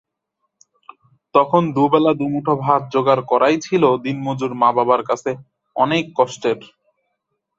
তখন 1.35 1.63
দুবেলা 1.75 2.11
দুমুঠো 2.13 2.53
ভাত 2.57 2.81
জোগাড় 2.93 3.23
করাই 3.27 3.55
ছিল 3.59 3.83
দিনমজুর 4.05 4.51
মা-বাবার 4.61 5.01
কাছে 5.03 5.31
অনেক 5.75 6.03
কষ্টের। 6.17 6.59